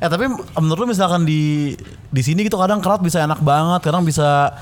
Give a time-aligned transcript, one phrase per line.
[0.00, 0.24] Eh tapi
[0.56, 1.76] menurut lu misalkan di
[2.08, 4.56] di sini gitu kadang crowd bisa enak banget, kadang bisa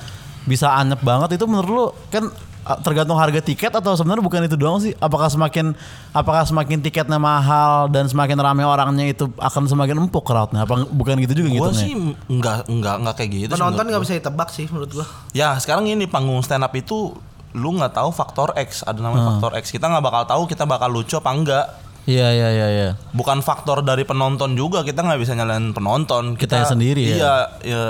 [0.45, 2.27] bisa anyep banget itu menurut lu kan
[2.65, 4.99] uh, tergantung harga tiket atau sebenarnya bukan itu doang sih?
[4.99, 5.79] Apakah semakin
[6.11, 10.67] apakah semakin tiketnya mahal dan semakin ramai orangnya itu akan semakin empuk crowdnya?
[10.67, 11.93] Apa bukan gitu juga Gue gitu sih
[12.27, 13.53] enggak enggak enggak kayak gitu.
[13.53, 15.07] sih Penonton nggak bisa ditebak sih menurut gua.
[15.31, 17.15] Ya sekarang ini panggung stand up itu
[17.55, 19.31] lu nggak tahu faktor X ada namanya Hmm.
[19.39, 21.67] faktor X kita nggak bakal tahu kita bakal lucu apa enggak
[22.09, 22.89] Iya iya iya iya.
[23.13, 27.13] bukan faktor dari penonton juga kita nggak bisa nyalain penonton Kitanya sendiri ya?
[27.13, 27.83] iya ya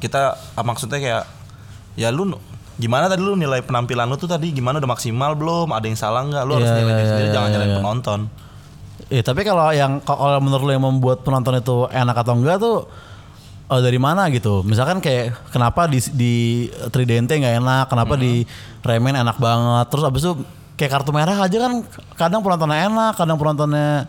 [0.00, 1.24] kita ah, maksudnya kayak
[2.00, 2.32] ya lu
[2.80, 6.24] gimana tadi lu nilai penampilan lu tuh tadi gimana udah maksimal belum ada yang salah
[6.24, 7.78] nggak lu harus Iya, nilai iya, diri sendiri iya, jangan iya, nyalain iya.
[7.78, 8.20] penonton
[9.12, 12.88] Eh tapi kalau yang kalau menurut lo yang membuat penonton itu enak atau enggak tuh
[13.68, 14.64] eh, dari mana gitu?
[14.64, 16.34] Misalkan kayak kenapa di di
[16.88, 18.40] Tridente nggak enak, kenapa di
[18.80, 19.86] Remen enak banget.
[19.92, 20.32] Terus abis itu
[20.74, 21.72] kayak kartu merah aja kan
[22.14, 24.08] kadang penontonnya enak, kadang penontonnya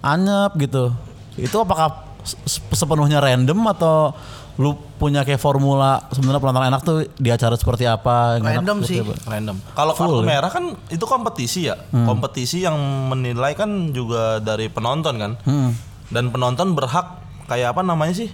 [0.00, 0.92] anyep gitu.
[1.34, 2.38] Itu apakah se-
[2.70, 4.12] sepenuhnya random atau
[4.54, 8.38] lu punya kayak formula sebenarnya penonton enak tuh di acara seperti apa?
[8.38, 8.98] enak Random seperti sih.
[9.02, 9.14] apa?
[9.26, 10.26] random kalau kartu ya?
[10.28, 12.06] merah kan itu kompetisi ya Hmm.
[12.06, 12.78] kompetisi yang
[13.10, 15.74] menilai kan juga dari penonton kan Hmm.
[16.06, 18.30] dan penonton berhak kayak apa namanya sih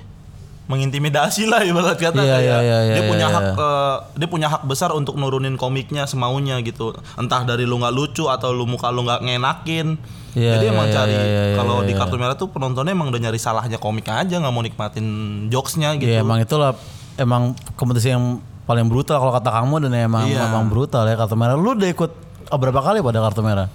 [0.71, 3.35] mengintimidasi lah ibarat kata Iya, kayak iya, iya, dia iya, punya iya.
[3.35, 7.91] hak eh, dia punya hak besar untuk nurunin komiknya semaunya gitu entah dari lu nggak
[7.91, 9.99] lucu atau lu muka lu nggak ngenakin
[10.31, 11.99] Iya, jadi iya, emang iya, cari iya, iya, kalau di iya.
[11.99, 15.07] kartu merah tuh penontonnya emang udah nyari salahnya komiknya aja nggak mau nikmatin
[15.51, 16.79] jokesnya gitu Iya emang itulah
[17.19, 20.47] emang kompetisi yang paling brutal kalau kata kamu dan emang Iya.
[20.47, 21.59] emang brutal ya kartu merah.
[21.59, 22.11] Lu udah ikut
[22.55, 23.67] oh, berapa kali pada kartu merah?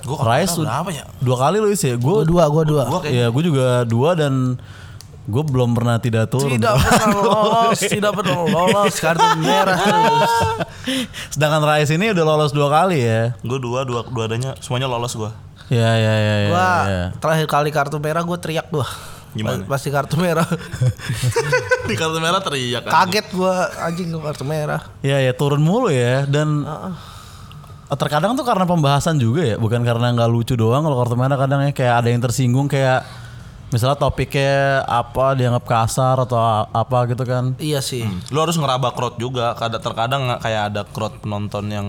[0.00, 1.96] Gua kartu Rise merah berapa ya Dua kali lu isi ya.
[2.00, 2.82] Gue Gua dua, gua dua.
[2.88, 4.56] Gua kayak Iya gue juga dua dan
[5.28, 6.56] gue belum pernah tidak turun.
[6.56, 10.32] Tidak pernah lolos, tidak pernah lolos kartu merah terus.
[11.32, 13.36] Sedangkan Rise ini udah lolos dua kali ya.
[13.40, 15.30] gue dua dua dua adanya semuanya lolos gue
[15.70, 16.34] Iya iya iya.
[16.42, 17.04] iya, Gua iya.
[17.22, 18.82] terakhir kali kartu merah gua teriak dua.
[19.30, 19.62] Gimana?
[19.70, 20.42] Pasti kartu merah.
[21.88, 24.82] di kartu merah teriak Kaget gua anjing gua kartu merah.
[25.06, 26.66] Iya ya turun mulu ya dan
[27.94, 31.62] terkadang tuh karena pembahasan juga ya, bukan karena nggak lucu doang kalau kartu merah kadang
[31.62, 33.06] ya kayak ada yang tersinggung kayak
[33.70, 36.38] misalnya topiknya apa dianggap kasar atau
[36.70, 37.54] apa gitu kan.
[37.56, 38.02] Iya sih.
[38.30, 41.88] lu harus ngeraba crowd juga kadang terkadang nggak kayak ada crowd penonton yang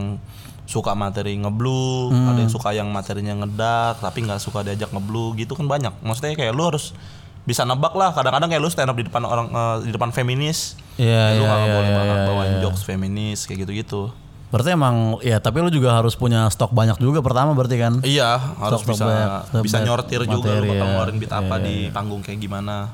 [0.72, 5.52] suka materi ngeblu ada yang suka yang materinya ngedak tapi nggak suka diajak ngeblu gitu
[5.52, 6.96] kan banyak maksudnya kayak lu harus
[7.44, 10.80] bisa nebak lah kadang-kadang kayak lu stand up di depan orang eh, di depan feminis
[10.96, 11.74] Iya lu iya nggak iya.
[11.76, 12.62] boleh iya, banget iya, bawain iya.
[12.64, 14.14] jokes feminis kayak gitu-gitu
[14.52, 18.04] Berarti emang ya tapi lu juga harus punya stok banyak juga pertama berarti kan.
[18.04, 20.92] iya harus Stok bisa banyak, bisa nyortir juga lu materi, bakal ya.
[20.92, 22.92] ngeluarin beat apa Iya, di panggung kayak gimana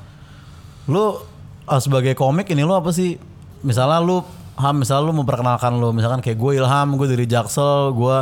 [0.86, 1.18] Lu
[1.68, 3.20] uh, sebagai komik ini lu apa sih?
[3.60, 4.22] Misalnya lu
[4.58, 8.16] Ham, misalnya lu memperkenalkan lu, misalkan kayak gue Ilham, gue dari Jaksel, gue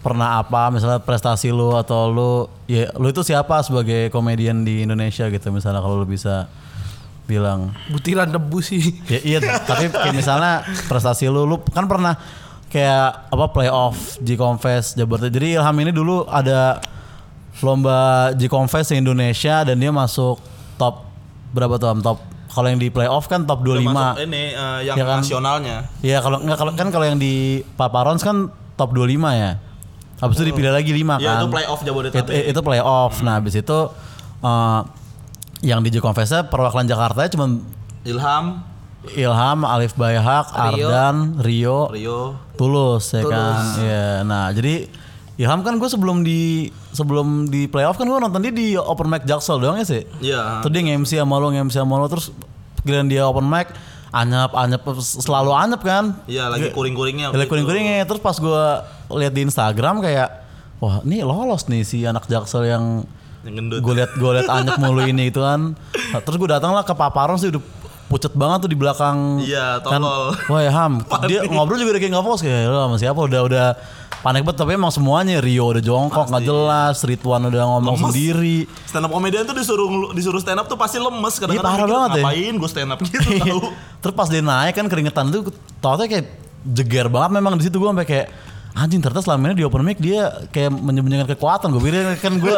[0.00, 2.32] pernah apa, misalnya prestasi lu atau lu,
[2.64, 6.48] ya lu itu siapa sebagai komedian di Indonesia gitu, misalnya kalau lu bisa
[7.28, 7.76] bilang.
[7.92, 8.96] Butiran debu sih.
[9.04, 9.38] Ya, iya,
[9.68, 12.16] tapi kayak misalnya prestasi lu, lu kan pernah
[12.70, 15.22] kayak apa playoff G Confess Jabar.
[15.22, 16.82] Jadi Ilham ini dulu ada
[17.62, 20.40] lomba G Confess di Indonesia dan dia masuk
[20.76, 21.06] top
[21.56, 22.18] berapa tuh top
[22.52, 23.80] kalau yang di playoff kan top 25.
[23.80, 25.20] Udah masuk ini eh, yang Ya kan?
[25.20, 29.52] nasionalnya Iya kalau nggak kalau kan kalau yang di Paparons kan top 25 ya.
[30.16, 31.20] Habis itu dipilih lagi 5 kan.
[31.20, 33.20] ya itu playoff itu, Jabodetabek itu playoff.
[33.20, 33.78] Nah, habis itu
[34.40, 34.80] eh,
[35.64, 36.00] yang di J
[36.48, 37.60] perwakilan Jakarta cuma
[38.08, 38.64] Ilham
[39.14, 40.86] Ilham, Alif Bayhak, Rio.
[40.88, 42.20] Ardan, Rio, Rio
[42.56, 43.62] Tulus ya kan.
[43.78, 44.06] Iya.
[44.24, 44.88] Nah, jadi
[45.36, 49.28] Ilham kan gue sebelum di sebelum di playoff kan gue nonton dia di open mic
[49.28, 50.02] Jaksel doang ya sih.
[50.24, 50.64] Iya.
[50.64, 52.32] Terus dia nge-MC sama lo, nge-MC sama lo terus
[52.82, 53.68] giliran dia open mic
[54.16, 56.16] anyep anyep selalu anyep kan.
[56.24, 57.36] Iya lagi kuring-kuringnya.
[57.36, 58.64] Lagi kuring-kuringnya terus pas gue
[59.12, 60.28] lihat di Instagram kayak
[60.80, 63.04] wah ini lolos nih si anak Jaksel yang
[63.46, 65.76] gue liat gue liat anyep mulu ini gitu kan.
[66.16, 67.62] Nah, terus gue datang lah ke Paparon sih udah
[68.06, 69.38] pucet banget tuh di belakang.
[69.40, 70.30] Iya, kan, tolol.
[70.46, 73.40] Wah ya Ham, dia ngobrol juga udah kayak nggak fokus kayak lo sama siapa udah
[73.42, 73.66] udah
[74.16, 78.06] panik banget tapi emang semuanya Rio udah jongkok nggak jelas, Ridwan udah ngomong Lemes.
[78.08, 78.56] sendiri.
[78.84, 82.10] Stand up komedian tuh disuruh disuruh stand up tuh pasti lemes kadang-kadang Iya, parah banget
[82.10, 82.22] ya.
[82.22, 83.60] ngapain gue stand up gitu tahu.
[84.00, 86.26] Terus pas dia naik kan keringetan tuh tau kayak
[86.64, 88.26] jeger banget memang di situ gue sampai kayak
[88.76, 92.52] anjing ternyata selama ini di open mic dia kayak menyembunyikan kekuatan gue pikir kan gue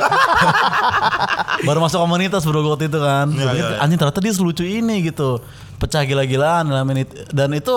[1.62, 3.78] baru masuk komunitas bro gue waktu itu kan Iya, pikir, iya, iya.
[3.78, 5.38] anjing ternyata dia selucu ini gitu
[5.76, 7.70] pecah gila-gilaan dalam ini dan itu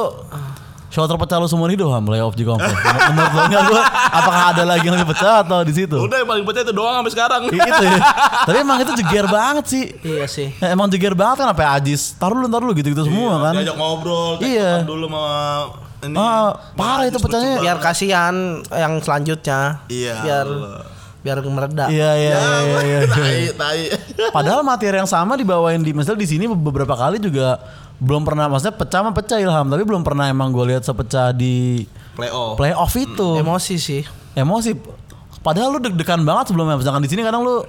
[0.90, 2.60] show terpecah lu seumur hidup ham playoff juga
[3.10, 6.28] menurut lo nggak gue apakah ada lagi yang lebih pecah atau di situ Udah yang
[6.28, 7.42] paling pecah itu doang sampai sekarang.
[7.48, 8.00] Itu ya
[8.42, 10.50] tapi emang itu jeger banget sih Iya sih.
[10.58, 13.78] Ya, emang jeger banget kan apa Ajis taruh lu taruh lu gitu-gitu semua kan Diajak
[13.78, 14.50] ngobrol, Iya.
[14.50, 14.72] iya.
[14.84, 15.24] dulu sama
[16.06, 16.16] ini.
[16.18, 17.62] Ah, parah itu pecahnya.
[17.62, 18.36] Biar kasihan
[18.70, 19.86] yang selanjutnya.
[19.88, 20.16] Iya.
[20.22, 20.84] Biar Allah.
[21.22, 21.86] biar mereda.
[21.86, 23.00] Iya iya iya iya.
[23.06, 23.06] iya.
[23.06, 23.82] tai tai
[24.36, 27.62] Padahal materi yang sama dibawain di misalnya di sini beberapa kali juga
[28.02, 31.86] belum pernah maksudnya pecah mah pecah Ilham tapi belum pernah emang gue lihat sepecah di
[32.18, 34.02] playoff playoff itu Emosi sih.
[34.34, 34.74] emosi
[35.46, 37.62] padahal lu deg-degan banget sebelumnya sedangkan di sini kadang lu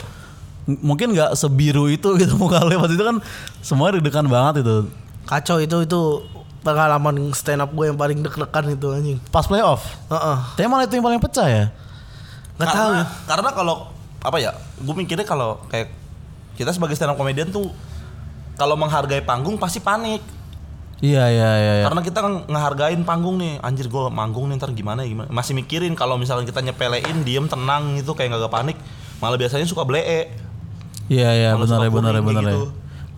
[0.81, 3.21] mungkin nggak sebiru itu gitu muka lu pas itu kan
[3.61, 4.89] semua deg-degan banget itu
[5.23, 6.01] Kacau itu itu
[6.63, 9.19] pengalaman stand up gue yang paling deg-degan itu anjing.
[9.35, 10.37] pas playoff Heeh.
[10.57, 11.65] tapi malah itu yang paling pecah ya
[12.57, 13.05] Nggak tahu karena, ya.
[13.27, 13.77] karena kalau
[14.23, 15.91] apa ya gue mikirnya kalau kayak
[16.55, 17.67] kita sebagai stand up comedian tuh
[18.55, 20.23] kalau menghargai panggung pasti panik
[21.03, 21.85] iya iya iya, iya.
[21.91, 25.99] karena kita kan ngehargain panggung nih anjir gue manggung nih ntar gimana gimana masih mikirin
[25.99, 28.79] kalau misalnya kita nyepelein diem tenang gitu kayak gak panik
[29.19, 30.31] malah biasanya suka blee
[31.11, 32.63] iya iya benar ya benar ya benar ya gitu.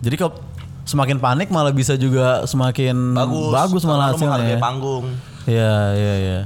[0.01, 0.33] jadi kalau
[0.85, 4.59] semakin panik malah bisa juga semakin bagus bagus malah hasilnya ya.
[4.61, 5.09] panggung
[5.45, 6.39] Iya iya iya.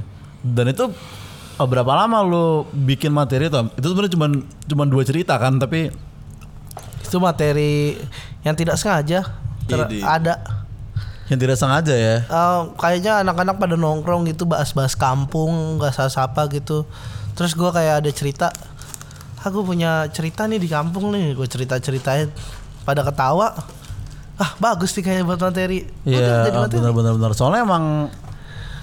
[0.44, 0.92] Dan itu
[1.56, 3.56] oh, berapa lama lu bikin materi itu?
[3.80, 4.26] Itu sebenarnya cuma
[4.68, 5.88] cuma dua cerita kan, tapi
[7.00, 7.96] Itu materi
[8.46, 9.24] yang tidak sengaja
[9.66, 10.04] ter- Idi.
[10.04, 10.36] ada.
[11.30, 12.16] yang tidak sengaja ya.
[12.26, 16.82] Eh, kayaknya anak-anak pada nongkrong gitu bahas-bahas kampung, nggak sapa gitu.
[17.38, 18.50] Terus gua kayak ada cerita,
[19.38, 22.34] aku punya cerita nih di kampung nih, gue cerita-ceritain.
[22.82, 23.54] Pada ketawa,
[24.40, 25.84] ah bagus nih kayak buat materi.
[26.00, 26.78] Udah, Iya, jadi materi.
[26.80, 27.30] benar benar benar.
[27.32, 28.08] Soalnya emang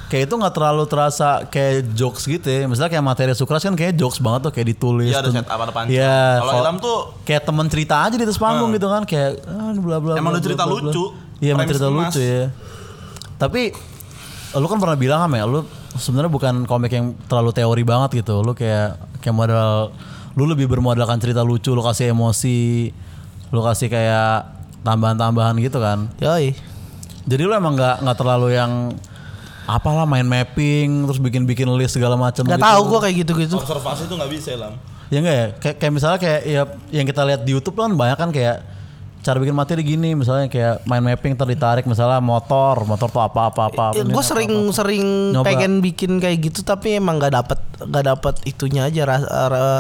[0.08, 2.64] kayak itu nggak terlalu terasa kayak jokes gitu ya.
[2.64, 5.10] Misalnya kayak materi sukras kan kayak jokes banget tuh kayak ditulis.
[5.10, 5.98] Iya ada set apa ada punchline.
[5.98, 6.22] Iya.
[6.38, 9.74] Kalau kalau- Ilham tuh kayak temen cerita aja di atas panggung gitu kan kayak ah,
[9.74, 10.88] bla bla Emang bla, lu cerita bla, bla, bla.
[10.88, 11.04] lucu,
[11.38, 12.06] Iya, emang cerita emas.
[12.08, 12.44] lucu ya.
[13.36, 13.62] Tapi
[14.54, 15.60] lu kan pernah bilang kan ya, lu
[15.94, 18.40] sebenarnya bukan komik yang terlalu teori banget gitu.
[18.40, 19.90] Lu kayak kayak modal
[20.34, 22.94] lu lebih bermodalkan cerita lucu, lu kasih emosi,
[23.50, 24.57] lu kasih kayak
[24.88, 26.08] tambahan-tambahan gitu kan.
[26.24, 26.56] Yoi.
[27.28, 28.96] Jadi lu emang nggak nggak terlalu yang
[29.68, 32.64] apalah main mapping terus bikin-bikin list segala macam Gak gitu.
[32.64, 33.60] tahu gua kayak gitu-gitu.
[33.60, 34.80] observasi tuh nggak bisa Ilham
[35.12, 35.48] Ya enggak ya?
[35.60, 36.62] Kayak, kayak misalnya kayak ya
[36.92, 38.64] yang kita lihat di YouTube kan banyak kan kayak
[39.24, 43.62] cara bikin materi gini misalnya kayak main mapping tertarik misalnya motor, motor tuh apa apa
[43.68, 43.86] apa.
[43.92, 44.72] Ya, ini gue apa, sering apa.
[44.72, 45.06] sering
[45.36, 45.46] Nyoba.
[45.48, 49.04] pengen bikin kayak gitu tapi emang nggak dapet nggak dapet itunya aja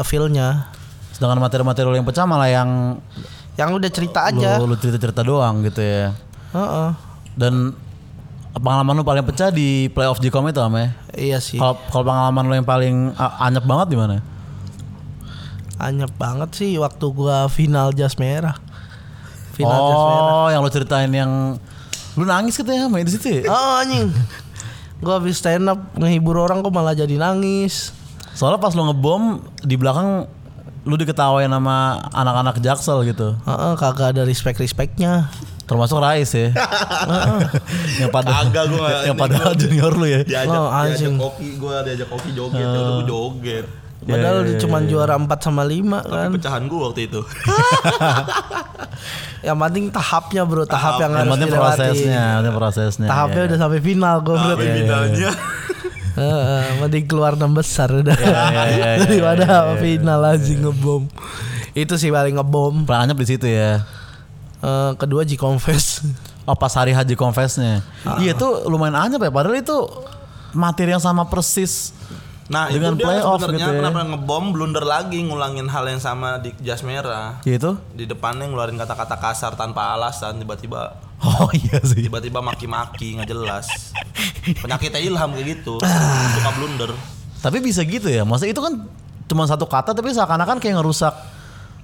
[0.04, 0.68] feelnya.
[1.16, 3.00] Sedangkan materi-materi yang pecah malah yang
[3.58, 4.62] Yang udah cerita aja.
[4.62, 6.14] lu, lu cerita-cerita doang gitu ya.
[6.54, 6.90] Heeh.
[7.34, 7.74] Dan
[8.54, 10.94] pengalaman lu paling pecah di playoff Gcom itu ame.
[11.14, 11.58] Iya sih.
[11.58, 14.22] Kalau kalau pengalaman lu yang paling anyep banget di mana?
[15.78, 18.58] Anyep banget sih waktu gua final jas merah.
[19.54, 20.34] Final jas merah.
[20.34, 21.58] Oh, yang lu ceritain yang
[22.18, 23.42] lu nangis gitu ya main di situ.
[23.42, 23.50] ya?
[23.50, 24.10] Oh anjing.
[25.02, 27.94] Gua habis stand up ngehibur orang kok malah jadi nangis.
[28.34, 30.30] Soalnya pas lu ngebom di belakang
[30.88, 33.36] lu diketawain sama anak-anak jaksel gitu.
[33.44, 35.28] Heeh, kagak ada respect-respectnya.
[35.68, 36.56] Termasuk Rais ya.
[38.00, 40.24] yang pada Kagak, gua yang padahal junior lu ya.
[40.24, 43.66] diajak Oh, diajak kopi gue diajak kopi joget ya udah gue joget
[44.08, 46.30] Padahal iya, cuma juara 4 sama 5 tapi kan.
[46.32, 47.20] pecahan gue waktu itu
[49.44, 51.60] Yang penting tahapnya bro, tahap, yang, Yang harus dilewati.
[51.62, 53.08] prosesnya, yang penting prosesnya.
[53.08, 53.48] Tahapnya ya.
[53.48, 54.50] udah sampai final gue bro.
[54.56, 55.30] tapi finalnya
[56.78, 58.18] Mending keluar enam besar udah.
[59.00, 61.06] Daripada final aja ngebom.
[61.72, 62.84] Itu sih paling ngebom.
[62.84, 63.86] Paling anyep di situ ya.
[64.58, 66.02] Eh, kedua G Confess.
[66.44, 67.84] Oh pas hari haji confessnya.
[68.02, 68.18] Ah.
[68.18, 69.30] Iya itu lumayan anyep ya.
[69.30, 69.78] Padahal itu
[70.52, 71.92] materi yang sama persis.
[72.48, 73.80] nah Dengan itu dia playoff sebenarnya gitu ya.
[73.84, 77.76] kenapa ngebom blunder lagi ngulangin hal yang sama di jas merah Gitu.
[77.92, 82.08] di depannya ngeluarin kata-kata kasar tanpa alasan tiba-tiba Oh iya sih.
[82.08, 83.68] tiba-tiba maki-maki nggak jelas
[84.56, 86.32] penyakitnya ilham kayak gitu Ah.
[86.34, 86.92] suka blunder
[87.38, 88.24] Tapi bisa gitu ya.
[88.24, 88.74] Maksudnya itu kan
[89.26, 91.14] cuma satu kata tapi seakan-akan kayak ngerusak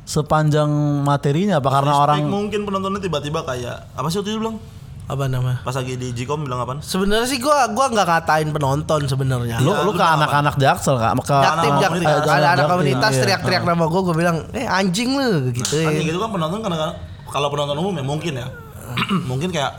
[0.01, 0.67] sepanjang
[1.01, 4.57] materinya apa karena Respect orang mungkin penontonnya tiba-tiba kayak apa sih waktu itu bilang
[5.03, 5.59] Apa namanya?
[5.61, 9.59] pas lagi di Gcom bilang apa Sebenarnya sih gua gua nggak ngatain penonton sebenarnya.
[9.59, 12.67] lu Iya, lu lu ke anak-anak jaksel kak ke Jaktim, anak jak, ada anak Jaktim,
[12.69, 13.21] komunitas iya.
[13.21, 15.75] teriak-teriak nama gue, gue bilang, eh anjing lu gitu.
[15.77, 18.47] kan kayak gitu kan penonton kadang-kadang kalau penonton umum ya mungkin ya
[19.29, 19.71] mungkin kayak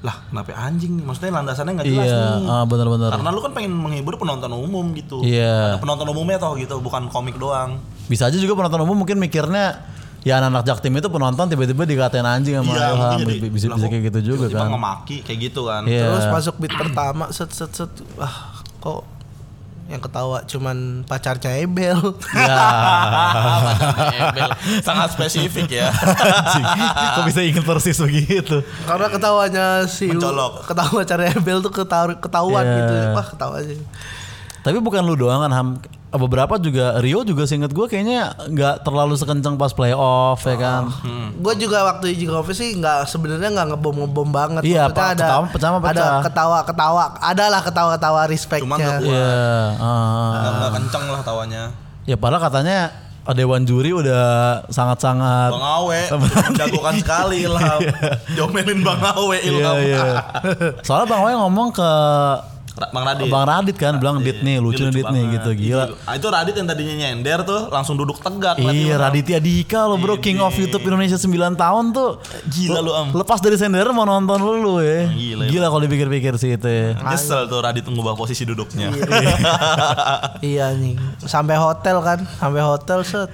[0.00, 1.04] lah kenapa anjing nih?
[1.04, 2.48] Maksudnya landasannya nggak jelas iya nih.
[2.48, 5.20] ah, bener-bener karena lu kan pengen menghibur penonton umum gitu.
[5.20, 5.76] Iya.
[5.76, 7.76] Ada penonton umumnya toh gitu bukan komik doang.
[8.08, 9.84] Bisa aja juga penonton umum mungkin mikirnya
[10.20, 14.04] ya anak-anak jaktim itu penonton tiba-tiba dikatain anjing sama Iya, Ilham jadi, bisa bisa kayak
[14.08, 14.72] gitu juga tiba-tiba kan.
[14.72, 15.82] ngemaki kayak gitu kan.
[15.84, 16.04] Iya.
[16.08, 19.04] Terus masuk beat pertama, set set set, wah kok
[19.90, 21.98] yang ketawa cuman pacarnya Ebel.
[22.38, 22.58] ya
[24.22, 24.48] Embel.
[24.80, 25.90] sangat spesifik ya
[27.10, 30.62] kok bisa inget persis begitu Karena ketawanya si Mencolok.
[30.64, 32.76] ketawa cara Ebel tuh ketawa, ketahuan Iya.
[32.76, 32.94] gitu.
[33.12, 33.74] Wah, ketawa aja.
[34.60, 35.68] tapi bukan lu doang kan Ham
[36.12, 40.90] beberapa juga Rio juga seinget gue kayaknya nggak terlalu sekencang pas playoff ya kan
[41.36, 44.62] Gue juga waktu di Coffee sih nggak sebenarnya nggak ngebom ngebom banget.
[44.62, 45.14] Iya, Pak.
[45.14, 46.14] Ketawa- pecah mah ada pecah.
[46.22, 48.76] ketawa ketawa, adalah ketawa ketawa Cuman respectnya.
[48.76, 49.38] nggak Iya,
[49.72, 50.30] ah, ah.
[50.32, 51.62] nggak nggak kenceng lah tawanya
[52.02, 52.78] ya padahal katanya
[53.30, 54.26] dewan juri udah
[54.66, 56.00] sangat-sangat Bang Awe
[56.58, 57.80] jagokan sekali Ilham.
[58.34, 59.76] Jomelin Bang Awe Iya, Ilham.
[59.78, 60.02] iya.
[60.86, 61.90] Soalnya Bang Wei ngomong ke
[62.88, 63.28] Bang Radit.
[63.28, 65.84] Bang Radit kan bilang Dit nih lucu nih Dit nih gitu gila.
[66.08, 68.56] Ah, itu Radit yang tadinya nyender tuh langsung duduk tegak.
[68.56, 68.96] Iya.
[68.96, 71.28] Raditya Dika lo bro King of YouTube Indonesia 9
[71.60, 72.16] tahun tuh
[72.48, 73.12] Gila lu, Am.
[73.12, 76.96] Lepas dari sender mau nonton lu lu ya Gila, Gila kalau dipikir-pikir sih itu ya
[76.96, 78.88] Nyesel tuh Radit ngubah posisi duduknya.
[80.40, 80.96] Iya nih.
[81.28, 83.28] Sampai hotel kan, sampai hotel set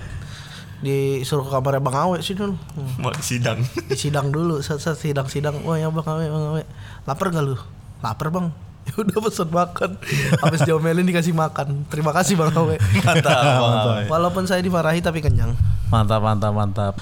[0.77, 2.53] disuruh ke kamarnya Bang Awe sih dulu.
[2.77, 3.01] Hmm.
[3.01, 3.65] Mau sidang.
[3.89, 5.65] Di sidang dulu, set, set sidang sidang.
[5.65, 6.63] Wah ya Bang Awe, Bang Awe.
[7.09, 7.57] Lapar gak lu?
[8.05, 8.53] Lapar Bang.
[8.87, 9.91] Ya udah pesen makan.
[10.41, 11.85] Habis diomelin dikasih makan.
[11.91, 12.79] Terima kasih Bang Awe.
[13.07, 14.03] Mantap Bang Awe.
[14.07, 15.59] Walaupun saya dimarahi tapi kenyang.
[15.91, 16.95] Mantap mantap mantap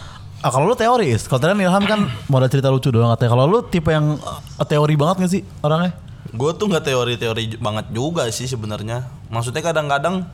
[0.44, 3.32] Ah, kalau lu teori is, kalau tadi Ilham kan modal cerita lucu doang katanya.
[3.32, 5.96] Kalau lu tipe yang eh, teori banget gak sih orangnya?
[6.36, 9.08] Gue tuh nggak teori-teori banget juga sih sebenarnya.
[9.32, 10.28] Maksudnya kadang-kadang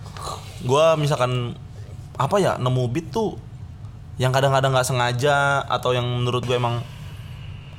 [0.66, 1.54] gue misalkan
[2.18, 3.38] apa ya nemu beat tuh
[4.18, 6.82] yang kadang-kadang nggak sengaja atau yang menurut gue emang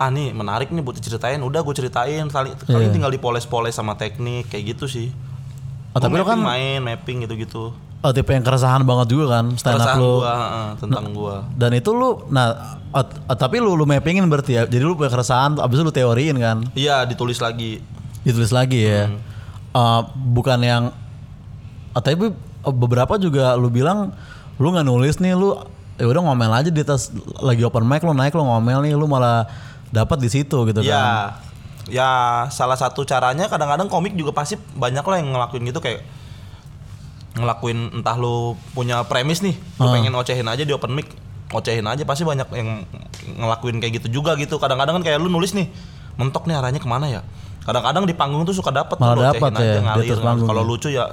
[0.02, 1.38] ah nih menarik nih buat diceritain.
[1.40, 2.90] Udah gue ceritain kali kali Iya.
[2.90, 5.14] tinggal dipoles-poles sama teknik kayak gitu sih.
[5.92, 7.70] Oh, tapi Gua kan main mapping gitu-gitu.
[8.02, 10.14] oh, tipe yang keresahan banget juga kan stand up Perasaan lu.
[10.18, 11.36] gua heeh, tentang gua.
[11.54, 12.48] Dan itu lu nah
[12.90, 14.64] oh, oh, tapi lu lu mappingin berarti ya.
[14.66, 16.58] Jadi lu punya keresahan abis itu lu teoriin kan.
[16.74, 17.78] Iya ditulis lagi.
[18.22, 19.06] Ditulis lagi ya.
[19.72, 20.84] Eh, bukan yang
[21.92, 24.16] oh, tapi beberapa juga lu bilang
[24.58, 25.58] lu nggak nulis nih lu
[25.96, 29.06] ya udah ngomel aja di atas lagi open mic lu naik lu ngomel nih lu
[29.06, 29.46] malah
[29.92, 30.88] dapat di situ gitu kan.
[30.88, 31.06] Ya,
[31.88, 32.10] ya
[32.48, 36.02] salah satu caranya kadang-kadang komik juga pasti banyak lah yang ngelakuin gitu kayak
[37.32, 39.94] ngelakuin entah lu punya premis nih, lu Ah.
[39.96, 41.08] pengen ocehin aja di open mic,
[41.50, 42.84] ocehin aja pasti banyak yang
[43.40, 44.60] ngelakuin kayak gitu juga gitu.
[44.60, 45.72] Kadang-kadang kan kayak lu nulis nih,
[46.20, 47.22] mentok nih arahnya ke mana ya?
[47.64, 50.18] Kadang-kadang di panggung tuh suka dapet Malah dapet ya, ngalir.
[50.20, 50.68] Kalau ya.
[50.68, 51.06] lucu ya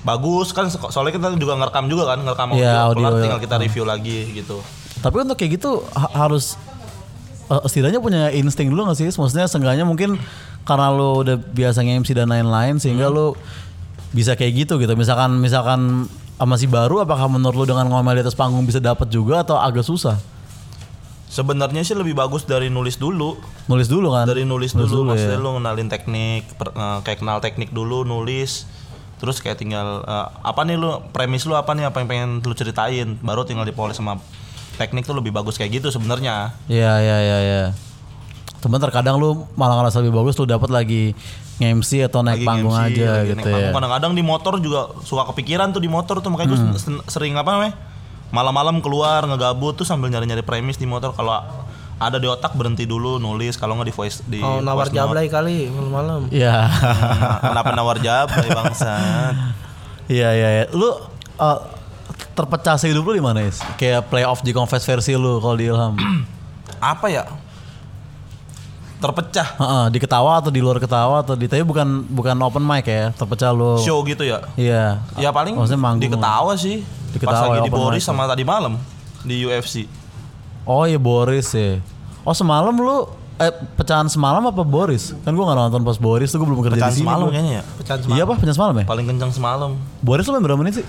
[0.00, 3.22] bagus kan soalnya kita juga ngerekam juga kan, ngerekam audio, Iya, audio, kelar ya.
[3.26, 4.56] tinggal kita review lagi gitu.
[5.02, 6.54] Tapi untuk kayak gitu ha- harus
[7.50, 9.10] eh, setidaknya punya insting dulu gak sih?
[9.10, 10.16] Maksudnya seenggaknya mungkin
[10.62, 13.34] karena lu udah biasa nge-MC dan lain-lain sehingga lu
[14.14, 14.94] bisa kayak gitu gitu.
[14.94, 16.06] Misalkan misalkan
[16.40, 19.84] masih baru apakah menurut lu dengan ngomel di atas panggung bisa dapat juga atau agak
[19.84, 20.16] susah?
[21.30, 23.38] Sebenarnya sih lebih bagus dari nulis dulu.
[23.70, 24.26] Nulis dulu kan?
[24.26, 25.44] dari nulis, dulu, maksudnya ya.
[25.44, 28.66] lu ngenalin teknik per- eh, kayak kenal teknik dulu nulis
[29.20, 32.56] terus kayak tinggal eh, apa nih lu premis lu apa nih apa yang pengen lu
[32.56, 34.16] ceritain baru tinggal dipoles sama
[34.80, 37.62] teknik tuh lebih bagus kayak gitu sebenarnya Iya iya iya iya.
[38.58, 41.12] Cuman terkadang lu malah ngerasa lebih bagus lu dapat lagi
[41.56, 43.60] nge-MC atau naik Lagi panggung MC, aja lagi gitu naik panggung.
[43.62, 43.70] ya.
[43.70, 46.60] kadang-kadang di motor juga suka kepikiran tuh di motor tuh makanya gue
[47.06, 47.74] sering apa namanya
[48.30, 51.36] malam-malam keluar ngegabut tuh sambil nyari-nyari premis di motor kalau
[51.96, 54.98] ada di otak berhenti dulu nulis kalau nggak di voice di Oh nawar voice note.
[54.98, 56.20] jablay kali malam-malam.
[56.30, 56.56] Iya.
[57.42, 59.34] kenapa nawar jablay bangsat
[60.06, 60.64] Iya iya iya.
[60.70, 60.88] Lu
[61.36, 61.58] uh,
[62.40, 63.60] terpecah sehidup lu di mana, Is?
[63.76, 65.94] Kayak playoff di confess versi lu kalau di Ilham.
[66.80, 67.24] apa ya
[69.00, 72.84] terpecah Heeh, di ketawa atau di luar ketawa atau di tapi bukan bukan open mic
[72.84, 73.80] ya, terpecah lu.
[73.80, 75.00] show gitu ya Iya.
[75.16, 78.28] ya paling Maksudnya di ketawa sih Di pas Ketawa lagi ya, di Boris mic sama
[78.28, 78.76] tadi malam
[79.20, 79.88] di UFC
[80.62, 81.80] Oh iya Boris ya.
[82.22, 85.16] Oh semalam lu eh pecahan semalam apa Boris?
[85.18, 87.04] Kan gua nggak nonton pas Boris tuh gua belum kerja pecahan di sini.
[87.08, 87.32] semalam gua.
[87.32, 88.84] kayaknya ya Pecahan Iya apa pecahan semalam ya?
[88.84, 90.86] paling kencang semalam Boris lu main berapa menit sih?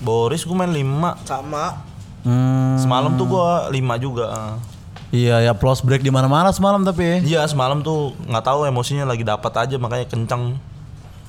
[0.00, 1.96] Boris gue main 5 sama.
[2.26, 4.58] Hmm, semalam tuh gua 5 juga
[5.14, 7.16] iya ya plus break di mana-mana semalam tapi ya.
[7.22, 10.58] iya semalam tuh nggak tahu emosinya lagi dapat aja makanya kencang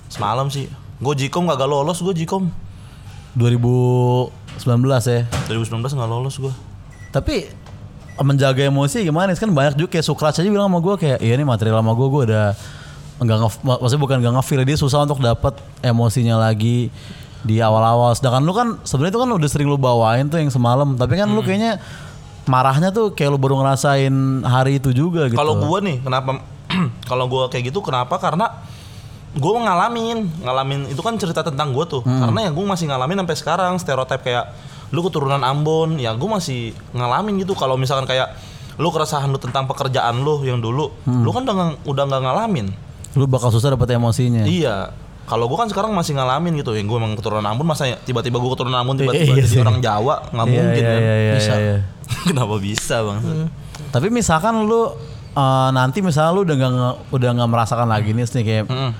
[0.10, 0.66] semalam sih
[0.98, 2.50] gue jikom gak lolos gue jikom
[3.38, 4.34] 2019
[5.06, 5.22] ya.
[5.46, 6.54] 2019 nggak lolos gue
[7.14, 7.46] Tapi
[8.18, 9.30] menjaga emosi gimana?
[9.38, 12.08] Kan banyak juga kayak Sukrat aja bilang sama gue kayak iya nih material sama gue
[12.10, 12.48] gue udah
[13.22, 15.54] enggak nge maksudnya bukan enggak ngefeel dia susah untuk dapat
[15.86, 16.90] emosinya lagi
[17.42, 18.14] di awal-awal.
[18.14, 21.28] Sedangkan lu kan sebenarnya itu kan udah sering lu bawain tuh yang semalam, tapi kan
[21.28, 21.78] lu kayaknya
[22.46, 25.36] marahnya tuh kayak lu baru ngerasain hari itu juga gitu.
[25.36, 26.42] Kalau gua nih kenapa
[27.10, 28.16] kalau gua kayak gitu kenapa?
[28.16, 28.48] Karena
[29.34, 32.02] gua ngalamin, ngalamin itu kan cerita tentang gua tuh.
[32.02, 34.46] Karena ya gua masih ngalamin sampai sekarang stereotip kayak
[34.90, 37.52] lu keturunan Ambon, ya gua masih ngalamin gitu.
[37.54, 38.32] Kalau misalkan kayak
[38.76, 42.68] lu keresahan lu tentang pekerjaan lu yang dulu, lu kan udah nggak- udah nggak ngalamin.
[43.14, 44.46] lu bakal susah dapat emosinya.
[44.46, 44.94] Iya.
[45.28, 46.80] Kalau gua kan sekarang masih ngalamin gitu ya.
[46.82, 49.60] Gua emang keturunan Ambon masa ya tiba-tiba gua keturunan Ambon tiba-tiba Iya jadi sih.
[49.60, 51.00] orang Jawa nggak Iya, mungkin iya, kan.
[51.00, 51.54] iya, iya, bisa.
[51.58, 51.78] iya.
[52.32, 53.20] Kenapa bisa, Bang?
[53.90, 54.82] Tapi misalkan lu
[55.34, 58.92] eh, nanti misalnya lu udah nggak udah nggak merasakan lagi nih nih kayak Mm-mm.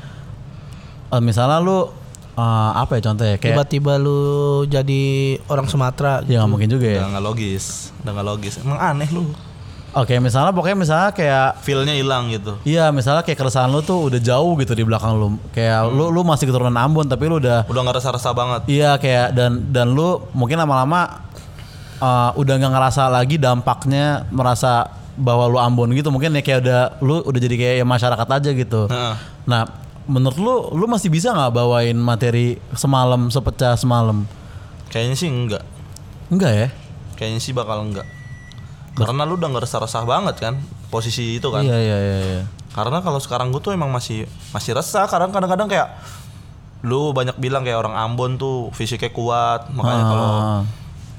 [1.10, 1.88] eh, misalnya lu
[2.36, 4.20] eh, apa ya contohnya kayak Tiba-tiba lu
[4.66, 5.04] jadi
[5.48, 6.22] orang Sumatera.
[6.24, 7.00] ya nggak mungkin juga ya.
[7.02, 7.66] Udah nggak logis,
[8.04, 8.54] udah nggak logis.
[8.60, 9.24] Emang aneh lu.
[9.98, 12.54] Oke, misalnya pokoknya misalnya kayak Feel-nya hilang gitu.
[12.62, 16.22] Iya misalnya kayak keresahan lu tuh udah jauh gitu di belakang lu Kayak lu lu
[16.22, 18.62] masih keturunan Ambon tapi lu udah Udah nggak resah-resah banget.
[18.70, 21.26] Iya kayak dan dan lu mungkin lama-lama
[21.98, 24.86] uh, udah nggak ngerasa lagi dampaknya merasa
[25.18, 28.50] bahwa lu Ambon gitu mungkin ya kayak udah lu udah jadi kayak ya masyarakat aja
[28.54, 28.82] gitu.
[28.94, 29.14] Heeh.
[29.50, 29.66] Nah
[30.06, 34.30] menurut lu lu masih bisa nggak bawain materi semalam sepecah semalam?
[34.94, 35.66] Kayaknya sih enggak.
[36.30, 36.68] Enggak ya?
[37.18, 38.06] Kayaknya sih bakal enggak.
[38.98, 40.54] Karena lu udah nggak resah-resah banget kan
[40.88, 41.62] posisi itu kan.
[41.62, 42.18] Iya iya iya.
[42.20, 42.44] iya.
[42.72, 45.06] Karena kalau sekarang gue tuh emang masih masih resah.
[45.06, 45.88] Karena kadang-kadang kayak
[46.82, 49.70] lu banyak bilang kayak orang Ambon tuh fisiknya kuat.
[49.70, 50.62] Makanya kalau Ah.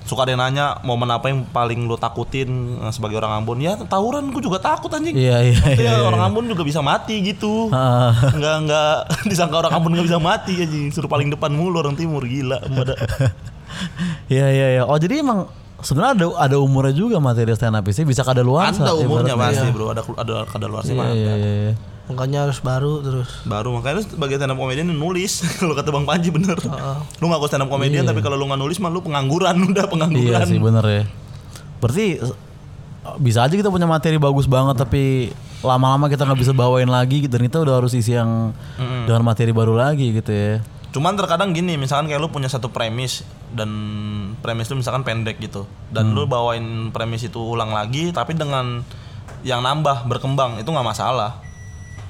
[0.04, 2.48] suka ada yang nanya momen apa yang paling lu takutin
[2.80, 6.02] eh, sebagai orang Ambon ya tawuran gue juga takut anjing Iya iya Maksudnya iya.
[6.02, 8.16] orang Ambon juga bisa mati gitu Ah.
[8.16, 8.92] nggak nggak
[9.30, 12.96] disangka orang Ambon nggak bisa mati anjing suruh paling depan mulu orang timur gila pada
[14.32, 14.82] Iya iya iya.
[14.82, 15.44] Oh jadi emang
[15.78, 19.68] sebenarnya ada ada umurnya juga materi stand up sih bisa kada luar ada umurnya pasti
[19.70, 19.94] bro.
[19.94, 21.74] Ada ada ada luar sih Iya mah iya iya.
[22.08, 23.28] Makanya harus baru terus.
[23.44, 25.44] baru makanya sebagai stand up comedian nulis.
[25.60, 26.56] Kalau kata bang Panji bener.
[27.20, 29.92] Lu ngaku stand up comedian tapi kalau lu nggak nulis mah lu pengangguran udah Iya
[29.92, 31.02] pengangguran sih bener ya.
[31.78, 32.06] Berarti
[33.20, 37.28] bisa aja kita punya materi bagus banget tapi lama-lama kita nggak bisa bawain lagi.
[37.28, 38.56] Dan kita udah harus isi yang
[39.06, 40.64] dengan materi baru lagi gitu ya.
[40.88, 43.20] Cuman terkadang gini, misalkan kayak lu punya satu premis
[43.52, 43.68] dan
[44.40, 45.68] premis lu misalkan pendek gitu.
[45.92, 48.80] Dan lu bawain premis itu ulang lagi tapi dengan
[49.44, 51.40] yang nambah berkembang itu nggak masalah.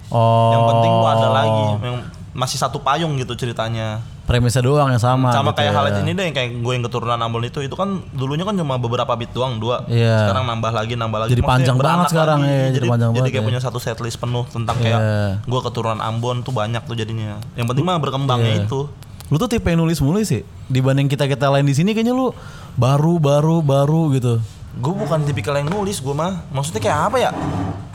[0.08, 0.54] Oh.
[0.54, 1.98] Yang penting lu ada lagi yang
[2.36, 4.04] masih satu payung gitu ceritanya.
[4.28, 5.32] Premisnya doang yang sama.
[5.32, 5.76] Sama gitu kayak ya.
[5.80, 9.08] hal ini deh kayak gue yang keturunan Ambon itu itu kan dulunya kan cuma beberapa
[9.16, 9.88] bit doang dua.
[9.88, 10.28] Iya.
[10.28, 11.30] Sekarang nambah lagi nambah lagi.
[11.32, 12.52] Jadi Maksudnya panjang beranak banget sekarang lagi.
[12.52, 13.48] ya, jadi panjang jadi banget kayak ya.
[13.48, 15.24] punya satu setlist penuh tentang kayak Iya.
[15.40, 17.40] gue keturunan Ambon tuh banyak tuh jadinya.
[17.56, 18.64] Yang penting mah berkembangnya Iya.
[18.68, 18.80] itu.
[19.28, 20.44] Lu tuh tipe yang nulis mulu sih.
[20.68, 22.32] Dibanding kita-kita lain di sini kayaknya lu
[22.74, 24.40] baru baru baru gitu.
[24.76, 26.44] Gue bukan tipikal yang nulis gue mah.
[26.48, 27.30] Maksudnya kayak apa ya?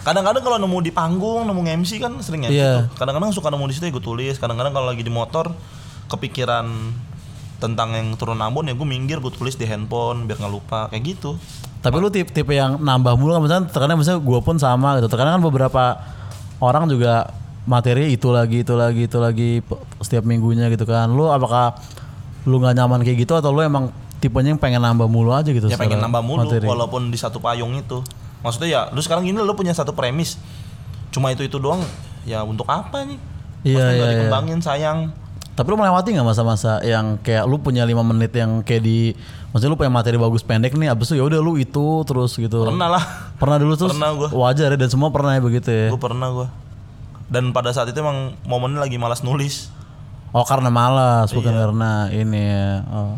[0.03, 2.91] Kadang-kadang kalau nemu di panggung, nemu MC kan sering MC Iya.
[2.91, 2.99] tuh.
[2.99, 4.35] Kadang-kadang suka nemu di situ ya gue tulis.
[4.35, 5.55] Kadang-kadang kalau lagi di motor
[6.11, 6.67] kepikiran
[7.63, 11.03] tentang yang turun Ambon ya gue minggir gue tulis di handphone biar nggak lupa kayak
[11.15, 11.39] gitu.
[11.79, 15.07] Tapi lu tipe, tipe yang nambah mulu kan misalnya terkadang misalnya gue pun sama gitu.
[15.07, 15.83] Terkadang kan beberapa
[16.59, 17.31] orang juga
[17.63, 19.63] materi itu lagi itu lagi itu lagi
[20.03, 21.07] setiap minggunya gitu kan.
[21.15, 21.79] Lu apakah
[22.43, 23.87] lu nggak nyaman kayak gitu atau lu emang
[24.19, 25.71] tipenya yang pengen nambah mulu aja gitu?
[25.71, 26.67] Ya pengen nambah mulu materi?
[26.67, 28.03] walaupun di satu payung itu.
[28.43, 30.35] Maksudnya ya lu sekarang gini lu punya satu premis.
[31.09, 31.81] Cuma itu itu doang.
[32.23, 33.19] Ya untuk apa nih?
[33.63, 34.07] Iya, iya, iya.
[34.19, 35.15] dikembangin sayang.
[35.53, 39.13] Tapi lu melewati nggak masa-masa yang kayak lu punya lima menit yang kayak di
[39.53, 42.65] maksudnya lu punya materi bagus pendek nih abis itu ya udah lu itu terus gitu.
[42.65, 43.03] Pernah lah.
[43.37, 44.29] Pernah dulu terus Pernah gua.
[44.49, 45.87] wajar ya dan semua pernah ya begitu ya.
[45.93, 46.47] Gue pernah gue.
[47.29, 49.69] Dan pada saat itu emang momennya lagi malas nulis.
[50.33, 51.59] Oh karena malas bukan Iya.
[51.69, 52.71] karena ini ya.
[52.89, 53.13] Oh.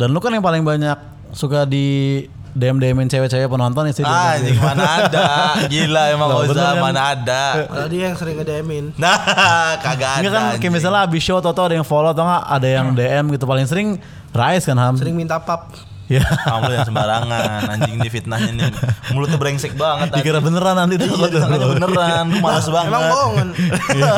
[0.00, 0.96] Dan lu kan yang paling banyak
[1.36, 4.04] suka di DM DMin cewek-cewek penonton ya sih.
[4.04, 5.26] Ah, anjing mana ada.
[5.66, 6.76] Gila emang Loh, Oza kan?
[6.78, 7.42] mana ada.
[7.88, 8.92] Dia yang sering ngedemin.
[9.00, 9.16] Nah,
[9.80, 10.20] kagak ada.
[10.20, 13.24] Ini kan kayak misalnya abis show atau ada yang follow atau nggak ada yang DM
[13.32, 13.96] gitu paling sering
[14.30, 14.94] Rais kan Ham.
[14.96, 15.72] Sering minta pap.
[16.10, 16.20] Ya.
[16.20, 18.68] Kamu yang sembarangan anjing di fitnahnya nih.
[19.16, 20.12] Mulutnya brengsek banget.
[20.12, 21.08] Dikira beneran nanti tuh.
[21.08, 22.24] Iya, disangkanya beneran.
[22.28, 22.92] Lu malas banget.
[22.92, 23.48] Emang bohongan.
[23.96, 24.12] ya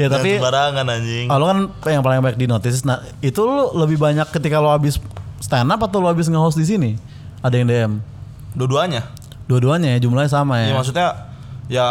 [0.00, 1.26] Jangan tapi sembarangan anjing.
[1.28, 1.58] Oh, lu kan
[1.92, 2.80] yang paling banyak di notice.
[2.88, 4.96] Nah, itu lu lebih banyak ketika lu habis
[5.36, 6.90] stand up atau lu habis nge-host di sini?
[7.46, 7.92] Ada yang DM.
[8.52, 9.06] Dua-duanya.
[9.46, 10.74] Dua-duanya ya jumlahnya sama Iya ya.
[10.74, 11.08] maksudnya
[11.68, 11.86] ya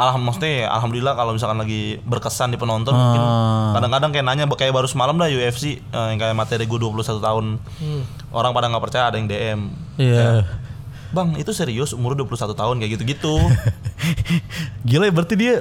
[0.00, 3.76] alhamdulillah alhamdulillah kalau misalkan lagi berkesan di penonton mungkin Ah.
[3.76, 7.60] kadang-kadang kayak nanya kayak baru semalam dah UFC eh, yang kayak materi gue 21 tahun.
[8.32, 9.60] Orang pada nggak percaya ada yang DM.
[10.00, 10.48] Iya.
[11.12, 13.36] Bang, itu serius umur 21 tahun kayak gitu-gitu.
[14.88, 15.60] Gila ya berarti dia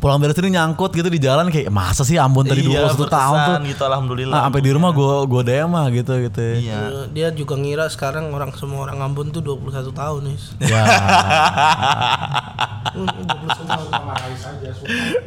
[0.00, 3.36] pulang dari sini nyangkut gitu di jalan kayak masa sih Ambon tadi Iya, 21 tahun
[3.38, 3.54] tuh.
[3.68, 4.32] gitu alhamdulillah.
[4.32, 6.40] Nah, sampai di rumah gue gue DM mah gitu gitu.
[6.40, 6.56] ya.
[6.56, 6.78] Iya.
[7.06, 10.38] Dia juga ngira sekarang orang semua orang Ambon tuh 21 tahun nih.
[10.64, 10.82] Ya.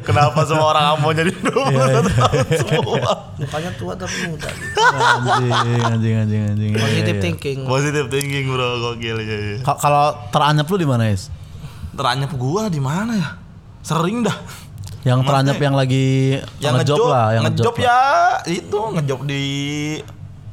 [0.04, 3.02] Kenapa semua orang Ambon jadi 21 tahun semua?
[3.36, 4.50] Mukanya tua tapi muda.
[4.50, 4.78] Gitu.
[5.84, 6.72] anjing anjing anjing anjing.
[6.72, 7.24] Iya, Positive iya.
[7.24, 7.58] thinking.
[7.64, 9.38] Positive thinking bro, gokil ya.
[9.38, 9.58] ya.
[9.62, 11.30] Ka- Kalau teranyap lu di mana, Is?
[11.94, 13.30] Teranyap gua di mana ya?
[13.84, 14.38] Sering dah.
[15.04, 18.00] Yang teranyap yang lagi yang ngejob ngejob lah, yang ngejob ngejob ya
[18.48, 19.43] itu ngejob di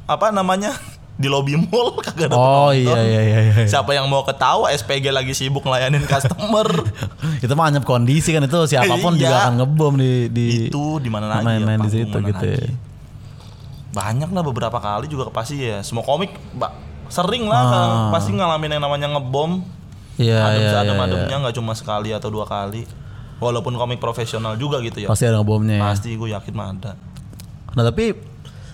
[0.03, 0.75] apa namanya
[1.21, 2.75] di lobby mall kagak ada Oh penonton.
[2.75, 3.39] iya iya iya.
[3.53, 3.63] iya.
[3.63, 6.67] siapa yang mau ketawa SPG lagi sibuk ngelayanin customer
[7.45, 9.23] itu mah anyap kondisi kan itu siapa pun Iya.
[9.23, 12.43] juga akan ngebom di di itu di mana lagi main-main ya, di situ gitu.
[12.43, 12.57] ya.
[12.57, 12.75] lagi.
[13.91, 16.31] banyak lah beberapa kali juga pasti ya semua komik
[17.07, 17.67] sering lah Ah.
[17.67, 19.63] kan, pasti ngalamin yang namanya ngebom
[20.15, 20.71] Iya adem iya iya.
[20.75, 22.83] seadem-ademnya nggak cuma sekali atau dua kali
[23.41, 25.07] walaupun komik profesional juga gitu ya.
[25.09, 25.83] Pasti ada ngebomnya ya.
[25.89, 26.91] pasti gue yakin mah ada.
[27.73, 28.13] Nah tapi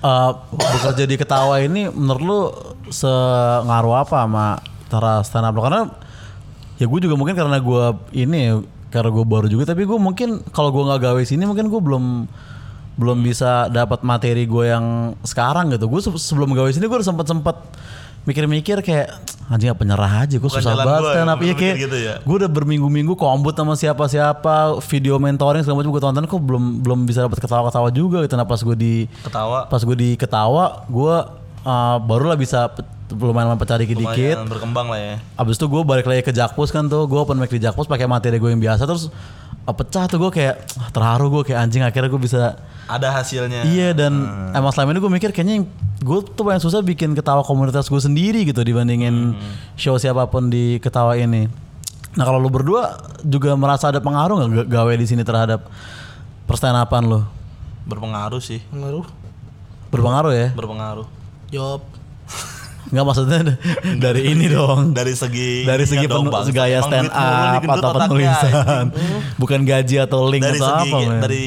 [0.04, 2.40] uh, bekerja di ketawa ini menurut lu
[2.92, 4.48] sengaruh apa sama
[4.88, 5.82] antara stand up lo karena
[6.76, 10.72] ya gue juga mungkin karena gue ini karena gue baru juga tapi gue mungkin kalau
[10.72, 12.06] gue nggak gawe sini mungkin gue belum
[12.98, 15.86] belum bisa dapat materi gue yang sekarang gitu.
[15.86, 17.56] Gue se- sebelum gawe sini gue udah sempet sempet
[18.28, 19.08] mikir-mikir kayak
[19.48, 22.14] anjing apa penyerah aja gue susah banget gua stand ya, up mikir kayak gitu ya.
[22.20, 27.00] gue udah berminggu-minggu kombut sama siapa-siapa video mentoring segala macam gue tonton kok belum belum
[27.08, 29.72] bisa dapat ketawa-ketawa juga gitu nah pas gue di Ketawa.
[29.72, 31.16] pas gue di ketawa gue
[31.64, 32.68] uh, barulah bisa
[33.08, 35.16] pe- lumayan pecah dikit-dikit Lumayan berkembang lah ya.
[35.34, 38.06] Abis itu gue balik lagi ke Jakpus kan tuh Gue open mic di Jakpus pakai
[38.06, 39.08] materi gue yang biasa Terus
[39.64, 43.64] uh, pecah tuh gue kayak ah, Terharu gue kayak anjing Akhirnya gue bisa Ada hasilnya.
[43.64, 44.14] Iya dan
[44.52, 45.66] emang selama ini gue mikir Kayaknya yang
[45.98, 49.34] gue tuh paling susah bikin ketawa komunitas gue sendiri gitu Dibandingin
[49.74, 51.48] show siapa pun di ketawa ini
[52.14, 55.70] Nah kalau lu berdua juga merasa ada pengaruh gak gawe di sini terhadap
[56.44, 57.22] perstanapan lu?
[57.86, 58.60] Berpengaruh sih.
[58.70, 59.06] Ngaruh.
[59.88, 60.48] Berpengaruh ya?
[60.52, 61.06] Berpengaruh.
[61.48, 61.82] Jawab.
[62.88, 63.40] Nggak maksudnya
[64.00, 64.96] dari ini dong.
[64.96, 68.92] Dari segi dari segi iya dong, penu- gaya stand up atau penulisan
[69.42, 71.20] bukan gaji atau link dari atau segi apa men.
[71.20, 71.46] dari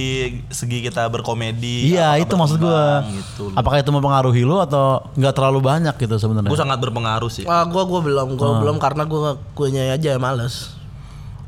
[0.53, 3.00] segi kita berkomedi iya itu maksud gua.
[3.03, 3.44] berkembang gitu.
[3.57, 6.50] Apakah itu mempengaruhi lu atau nggak terlalu banyak gitu sebenarnya?
[6.53, 7.44] Gue sangat berpengaruh sih.
[7.48, 10.76] Ah, gua gua belum, gua belum karena gua guanya aja males.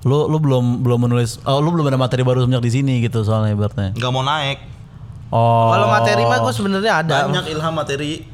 [0.03, 3.23] lu lu belum belum menulis oh, lu belum ada materi baru semenjak di sini gitu
[3.23, 3.95] soalnya ibaratnya.
[3.95, 4.59] Nggak mau naik.
[5.31, 5.71] Oh.
[5.71, 7.31] Kalau materi mah gua sebenarnya ada.
[7.31, 8.27] banyak ilham materi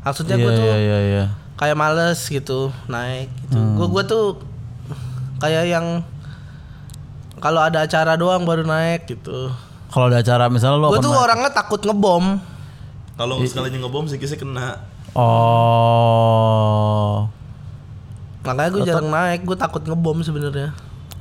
[0.00, 1.24] Maksudnya iya gua tuh iya iya iya
[1.56, 3.56] kayak males gitu naik gitu.
[3.56, 3.76] Hmm.
[3.76, 4.40] Gua gua tuh
[5.38, 6.00] kayak yang
[7.36, 9.52] kalau ada acara doang baru naik gitu.
[9.88, 12.24] kalau ada acara misalnya lu Gua open tuh mic- orangnya takut ngebom.
[13.16, 14.80] kalau sekalinya ngebom sikisnya kena
[16.10, 16.30] oh
[18.40, 20.72] Makanya gue jarang naik, gue takut ngebom sebenarnya.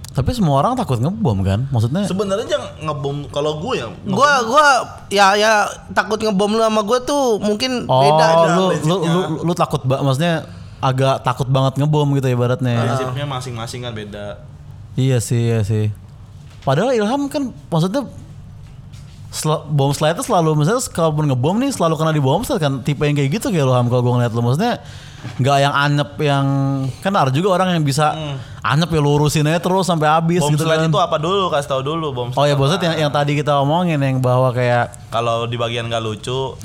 [0.10, 4.32] Tapi semua orang takut ngebom kan maksudnya sebenarnya yang ngebom kalau gue ya ngebom Gua
[4.42, 4.68] gua
[5.08, 5.54] ya ya
[5.94, 8.26] takut ngebom lu sama gue tuh mungkin oh beda.
[8.26, 8.48] lu, dah.
[8.50, 9.10] lu, prinsipnya.
[9.14, 10.36] lu lu takut banget maksudnya
[10.82, 14.28] agak takut banget ngebom gitu ibaratnya prinsipnya masing-masing kan beda
[15.00, 15.96] Iya sih, iya sih.
[16.60, 18.04] Padahal Ilham kan maksudnya
[19.32, 22.74] sel- bom slide itu selalu misalnya kalaupun ngebom nih selalu kena di bom slide kan
[22.84, 24.84] tipe yang kayak gitu kayak Ilham kalau gue ngeliat lu maksudnya
[25.20, 26.46] nggak yang anyep yang
[27.04, 28.16] kan ada juga orang yang bisa
[28.64, 30.80] anyep ya lurusin aja terus sampai habis bom gitu kan.
[30.80, 31.52] itu apa dulu?
[31.52, 34.96] Kasih tahu dulu bom Oh ya maksudnya yang, yang tadi kita omongin yang bahwa kayak
[35.12, 36.56] kalau di bagian gak lucu.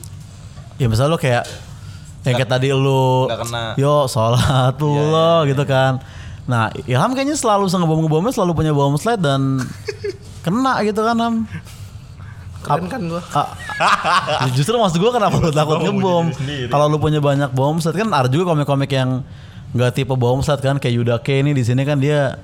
[0.78, 1.46] Ya misalnya lu kayak
[2.24, 5.98] yang kayak tadi lu nggak yo sholat lu lo gitu kan.
[6.46, 9.62] Nah Ilham kayaknya selalu ngebom ngebomnya selalu punya bom slide dan
[10.44, 11.34] kena gitu kan Ham
[12.64, 13.22] Keren kan gue.
[13.36, 16.32] Ah, justru maksud gue kenapa lu takut ngebom?
[16.72, 19.20] kalau lu punya banyak bom slide kan ada juga komik-komik yang
[19.76, 20.76] nggak tipe bom slide kan?
[20.80, 22.40] Kayak Yuda K ini di sini kan dia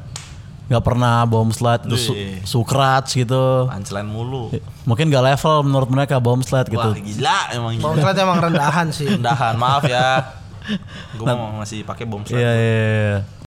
[0.70, 2.14] nggak pernah bom slide terus su
[2.46, 3.66] sukrats gitu.
[3.66, 4.54] Punchline mulu.
[4.86, 6.78] Mungkin gak level menurut mereka bom slide gitu.
[6.78, 9.08] Wah gila emang Bom slide emang rendahan sih.
[9.10, 10.36] rendahan maaf ya.
[11.18, 12.38] Gue mau masih pakai bom slide.
[12.38, 13.39] Iya iya iya.